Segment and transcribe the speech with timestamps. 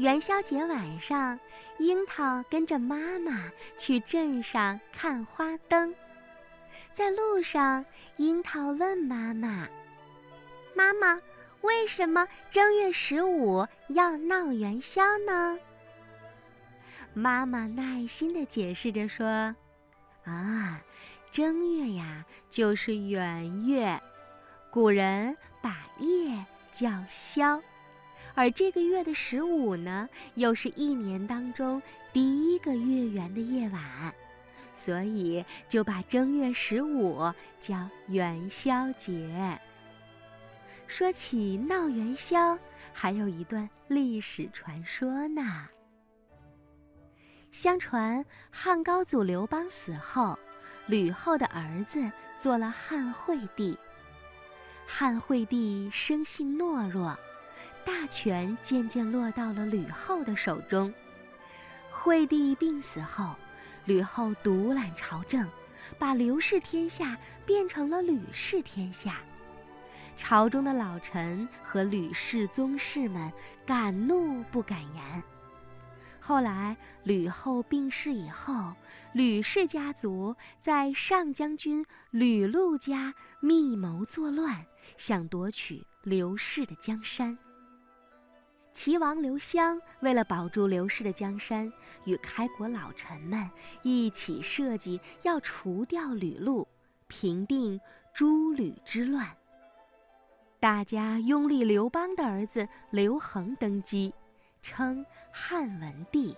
[0.00, 1.38] 元宵节晚上，
[1.76, 5.94] 樱桃跟着妈妈去镇上看花灯。
[6.90, 7.84] 在路上，
[8.16, 9.68] 樱桃问妈妈
[10.74, 11.20] ：“妈妈，
[11.60, 15.58] 为什么正月十五要闹元宵呢？”
[17.12, 19.54] 妈妈耐心地解释着说
[20.24, 20.80] ：“啊，
[21.30, 24.00] 正月呀，就是元月，
[24.70, 26.42] 古人把夜
[26.72, 27.60] 叫宵。”
[28.40, 34.14] 而这个月的十五呢，又是一年当中第一个月圆的夜晚，
[34.74, 39.60] 所以就把正月十五叫元宵节。
[40.86, 42.58] 说起闹元宵，
[42.94, 45.68] 还有一段历史传说呢。
[47.50, 50.38] 相传汉高祖刘邦死后，
[50.86, 53.76] 吕后的儿子做了汉惠帝。
[54.86, 57.14] 汉惠帝生性懦弱。
[57.90, 60.94] 大权渐渐落到了吕后的手中。
[61.90, 63.34] 惠帝病死后，
[63.84, 65.46] 吕后独揽朝政，
[65.98, 69.16] 把刘氏天下变成了吕氏天下。
[70.16, 73.30] 朝中的老臣和吕氏宗室们
[73.66, 75.22] 敢怒不敢言。
[76.20, 78.72] 后来吕后病逝以后，
[79.12, 84.64] 吕氏家族在上将军吕禄家密谋作乱，
[84.96, 87.36] 想夺取刘氏的江山。
[88.72, 91.70] 齐王刘襄为了保住刘氏的江山，
[92.04, 93.50] 与开国老臣们
[93.82, 96.66] 一起设计要除掉吕禄，
[97.08, 97.80] 平定
[98.14, 99.28] 诸吕之乱。
[100.60, 104.12] 大家拥立刘邦的儿子刘恒登基，
[104.62, 106.36] 称汉文帝。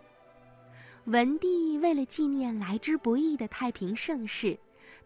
[1.05, 4.59] 文帝为了纪念来之不易的太平盛世，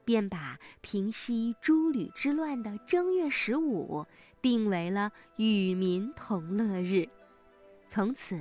[0.06, 4.06] 便把平息诸吕之乱的正月十五
[4.40, 7.06] 定为了与民同乐日。
[7.88, 8.40] 从此，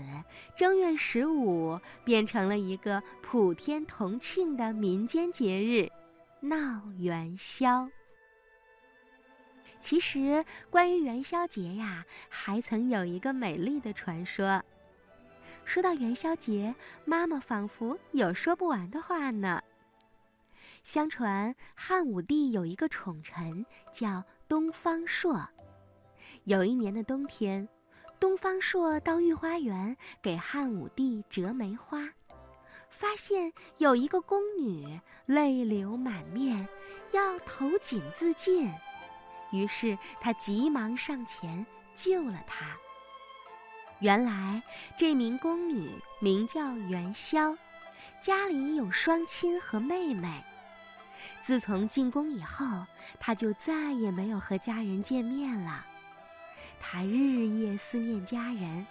[0.55, 5.89] 正月十五变成了一个普天同庆的民间节日——
[6.39, 7.89] 闹元宵。
[9.79, 14.63] 其实，关于元宵节呀，还曾有一个美丽的传说。
[15.63, 16.75] 说到元宵节，
[17.05, 19.61] 妈妈仿佛有说不完的话呢。
[20.85, 25.49] 相传，汉武帝有一个宠臣叫东方朔。
[26.43, 27.67] 有一年的冬天。
[28.17, 32.07] 东方朔到御花园给汉武帝折梅花，
[32.89, 36.65] 发现有一个宫女泪流满面，
[37.11, 38.71] 要投井自尽。
[39.51, 42.77] 于是他急忙上前救了她。
[43.99, 44.63] 原来
[44.97, 45.91] 这名宫女
[46.21, 47.55] 名叫元宵，
[48.21, 50.41] 家里有双亲和妹妹。
[51.41, 52.85] 自从进宫以后，
[53.19, 55.85] 她就再也没有和家人见面了。
[56.79, 58.85] 他日夜思念家人，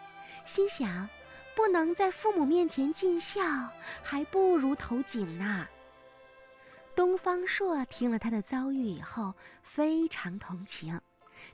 [0.44, 1.08] 心想，
[1.54, 3.42] 不能在父母面前尽孝，
[4.02, 5.68] 还不如投井呢。
[6.96, 11.00] 东方朔听了他的遭遇以后，非常同情，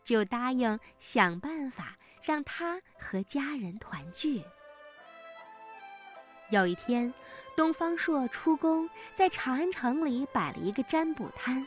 [0.03, 4.43] 就答应想办法让他和家人团聚。
[6.51, 7.13] 有一天，
[7.61, 11.67] 东方朔出宫，在长安城里摆了一个占卜摊，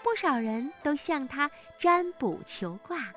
[0.00, 3.12] 不少人都向他占卜求卦。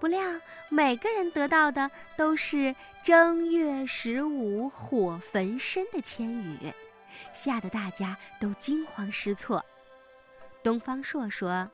[0.00, 0.20] 不料，
[0.68, 2.74] 每个人得到的都是
[3.04, 6.74] “正月十五火焚身”的千语，
[7.32, 9.64] 吓得大家都惊慌失措。
[10.64, 11.70] 东方朔说：“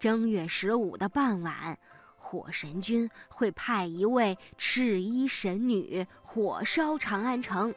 [0.00, 1.78] 正月十五的傍晚，
[2.16, 7.72] 火神君会派一位赤衣神女火烧长安城。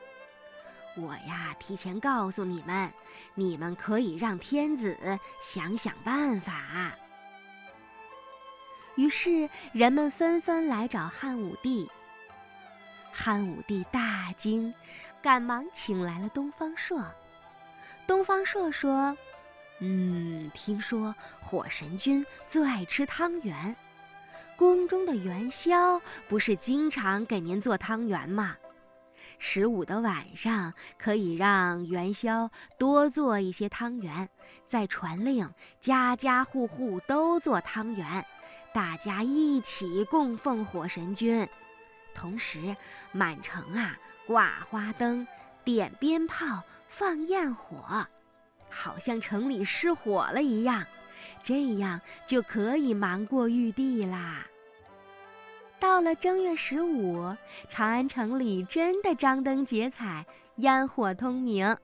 [1.01, 2.91] 我呀，提前告诉你们，
[3.33, 4.97] 你们可以让天子
[5.41, 6.91] 想想办法。”
[8.95, 11.89] 于是人们纷纷来找汉武帝。
[13.11, 14.73] 汉武帝大惊，
[15.21, 17.03] 赶忙请来了东方朔。
[18.05, 19.17] 东方朔说
[19.79, 23.75] ：“嗯，听说火神君最爱吃汤圆，
[24.57, 28.55] 宫中的元宵不是经常给您做汤圆吗？
[29.43, 34.29] 十五的晚上可以让元宵多做一些汤圆，
[34.67, 38.23] 再传令家家户户都做汤圆。”
[38.71, 41.49] 大家一起供奉火神君，
[42.13, 42.77] 同时
[43.11, 43.97] 满城啊
[44.27, 45.27] 挂花灯、
[45.65, 48.05] 点鞭炮、放焰火，
[48.69, 50.85] 好像城里失火了一样，
[51.41, 54.45] 这样就可以瞒过玉帝啦。
[55.81, 57.35] 到了正月十五，
[57.67, 60.23] 长安城里真的张灯结彩，
[60.57, 61.75] 烟火通明。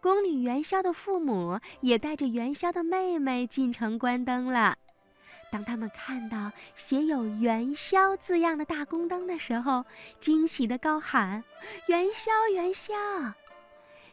[0.00, 4.76] 宫女元宵的父母也带着元宵的妹妹进城观灯了。
[5.52, 9.84] 当他们看到写有“元宵”字样的大宫灯的时候，
[10.18, 11.44] 惊喜地高喊
[11.86, 12.92] ：“元宵，元宵！”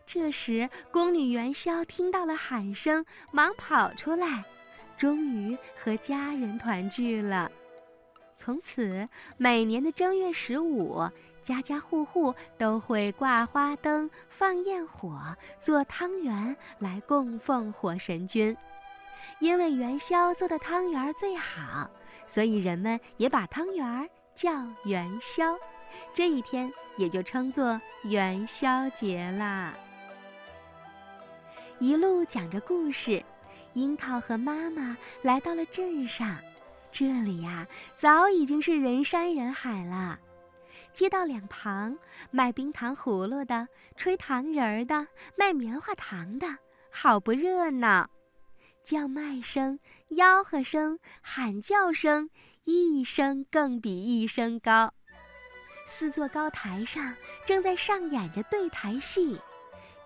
[0.05, 4.45] 这时，宫女元宵听到了喊声，忙跑出来，
[4.95, 7.51] 终于和家人团聚了。
[8.43, 9.07] 从此，
[9.37, 11.07] 每年的正月十五，
[11.43, 18.57] 家家户户都会挂花灯、放焰火、做汤圆来供奉火神君。
[19.39, 21.87] 因为元宵做的汤圆最好，
[22.25, 24.51] 所以人们也把汤圆叫
[24.85, 25.55] 元宵，
[26.11, 29.71] 这一天也就称作元宵节啦。
[31.77, 33.23] 一路讲着故事，
[33.73, 36.35] 樱桃和妈妈来到了镇上，
[36.91, 40.19] 这里呀早已经是人山人海了。
[40.93, 41.97] 街道两旁
[42.31, 45.07] 卖冰糖葫芦的、吹糖人儿的、
[45.37, 46.57] 卖棉花糖的，
[46.89, 48.09] 好不热闹。
[48.83, 49.79] 叫卖声、
[50.09, 52.29] 吆喝声、喊叫声，
[52.65, 54.93] 一声更比一声高。
[55.87, 57.15] 四座高台上
[57.45, 59.39] 正在上演着对台戏，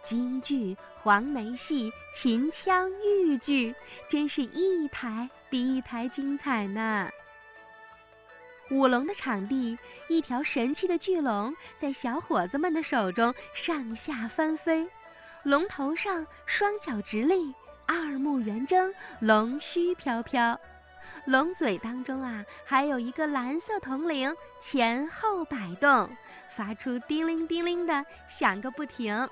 [0.03, 3.73] 京剧、黄梅戏、秦腔、豫剧，
[4.09, 7.09] 真是一台比一台精彩呢。
[8.71, 9.79] 舞龙的场地，
[10.09, 14.85] 一条神气的巨龙在小伙子们的手中上下翻飞，
[15.43, 17.55] 龙头上双脚直立。
[17.85, 20.59] 二目圆睁，龙须飘飘，
[21.23, 26.09] 龙嘴当中啊，还有一个蓝色铜铃，前后摆动，
[26.49, 29.29] 发出叮铃叮铃的响个不停。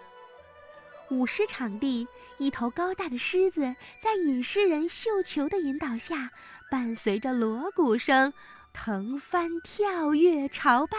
[1.10, 6.30] 舞狮场地，一头高大的狮子在引狮人绣球的引导下，
[6.70, 8.34] 伴随着锣鼓声，
[8.74, 10.98] 腾翻跳跃朝拜，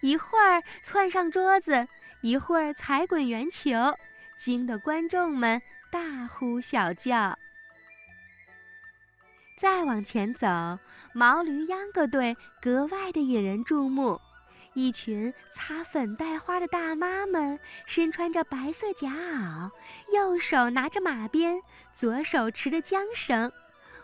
[0.00, 1.88] 一会儿窜上桌子，
[2.20, 3.70] 一会儿踩滚圆球，
[4.36, 5.60] 惊得观众们。
[5.90, 7.38] 大呼小叫。
[9.58, 10.48] 再往前走，
[11.12, 14.18] 毛驴秧歌队格外的引人注目。
[14.74, 19.70] 一群擦粉带花的大妈们，身穿着白色夹袄，
[20.14, 21.60] 右手拿着马鞭，
[21.94, 23.52] 左手持着缰绳。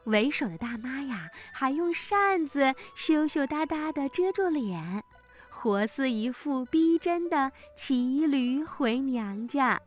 [0.05, 5.03] 为首的大妈呀，还用扇子羞羞答答地遮住脸，
[5.49, 9.81] 活似一副逼真的骑驴回娘家。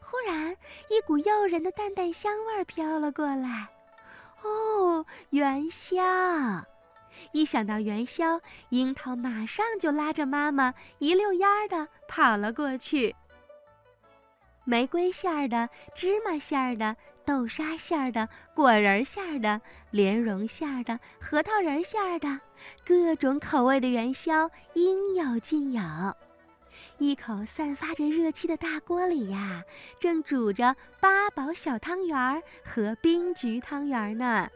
[0.00, 0.56] 忽然，
[0.88, 3.68] 一股诱人的淡淡香味儿飘了过来。
[4.42, 6.02] 哦，元宵！
[7.34, 13.12] 一想到元宵，樱桃马上就拉着妈妈一溜烟儿的跑了过去。
[14.62, 19.60] 玫瑰馅儿的、芝麻馅儿的、豆沙馅儿的、果仁馅儿的、
[19.90, 22.38] 莲蓉馅儿的、核桃仁馅儿的，
[22.86, 25.82] 各种口味的元宵应有尽有。
[26.98, 29.64] 一口散发着热气的大锅里呀，
[29.98, 34.48] 正煮着八宝小汤圆儿和冰菊汤圆儿呢。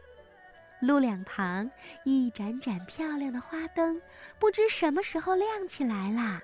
[0.79, 1.69] 路两旁
[2.03, 4.01] 一盏盏漂亮的花灯，
[4.39, 6.41] 不知什么时候亮起来了。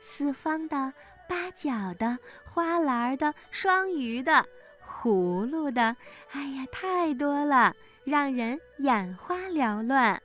[0.00, 0.92] 四方的、
[1.28, 4.46] 八角的、花篮的、双鱼的、
[4.84, 5.96] 葫芦的，
[6.32, 7.74] 哎呀，太多了，
[8.04, 10.20] 让人眼花缭乱。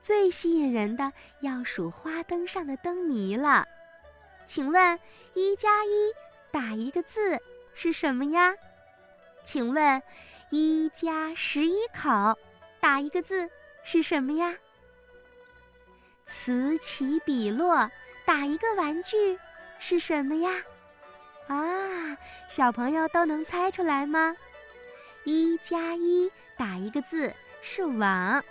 [0.00, 3.66] 最吸引人的要数花灯上的灯谜了，
[4.46, 4.98] 请问
[5.34, 6.12] “一加一”
[6.50, 7.38] 打一个字
[7.74, 8.54] 是什么呀？
[9.44, 10.02] 请问
[10.50, 12.38] “一加十一口”
[12.80, 13.48] 打一个字
[13.82, 14.54] 是什么呀？
[16.24, 17.90] 此起彼落
[18.24, 19.38] 打一个玩具
[19.78, 20.50] 是什么呀？
[21.48, 22.16] 啊，
[22.48, 24.36] 小朋友都能猜出来吗
[25.24, 28.42] ？“一加一”打一个字是网。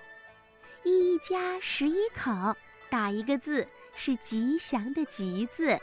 [0.84, 2.56] 一家十一口，
[2.90, 5.78] 打一个字是吉祥的“吉”字；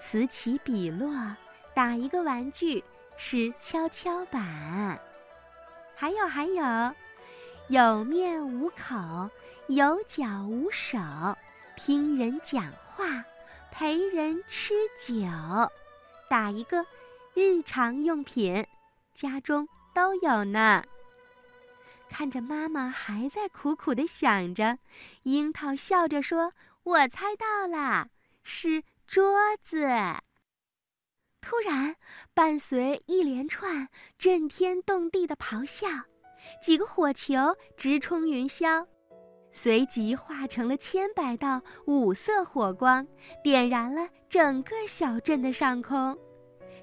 [0.00, 1.36] 此起彼落，
[1.74, 2.84] 打一个玩具
[3.16, 4.98] 是跷跷板。
[5.96, 6.94] 还有还有，
[7.68, 9.30] 有面无口，
[9.68, 10.98] 有脚无手，
[11.76, 13.24] 听人讲话，
[13.70, 15.26] 陪人吃酒，
[16.28, 16.84] 打一个
[17.34, 18.66] 日常用品，
[19.14, 20.84] 家中都有呢。
[22.10, 24.78] 看着妈妈还在苦苦的想着，
[25.22, 26.52] 樱桃笑着说
[26.84, 28.08] ：“我猜到了，
[28.42, 29.88] 是桌子。”
[31.44, 31.94] 突然，
[32.32, 33.86] 伴随一连串
[34.16, 35.86] 震天动地的咆哮，
[36.62, 37.34] 几个火球
[37.76, 38.86] 直冲云霄，
[39.52, 43.06] 随即化成了千百道五色火光，
[43.42, 46.16] 点燃了整个小镇的上空。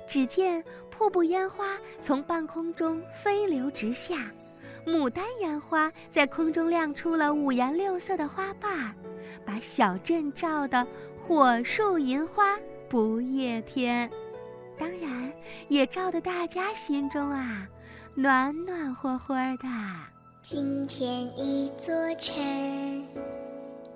[0.08, 4.32] 只见瀑布烟花从半空中飞流直下。
[4.86, 8.96] 牡丹烟花在空中亮出了五颜六色的花瓣，
[9.44, 10.86] 把小镇照得
[11.18, 14.08] 火树银花不夜天。
[14.78, 15.32] 当然，
[15.70, 17.68] 也照得大家心中啊，
[18.16, 19.68] 暖暖和和的。
[20.42, 22.36] 今天一座城，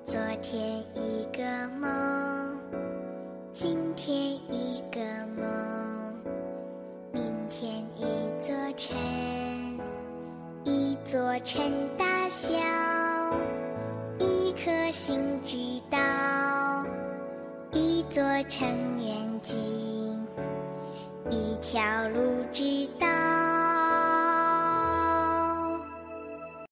[0.06, 2.60] 昨天一个梦，
[3.52, 4.16] 今天
[4.52, 5.00] 一个
[5.36, 6.14] 梦，
[7.12, 8.06] 明天一
[8.44, 8.96] 座城，
[10.64, 12.54] 一座城大小，
[14.20, 15.58] 一颗心知
[15.90, 16.86] 道，
[17.72, 18.68] 一座城
[19.04, 19.58] 远近，
[21.66, 23.25] 条路知道。